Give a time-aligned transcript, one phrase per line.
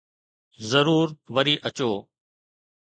[0.69, 1.91] ضرور وري اچو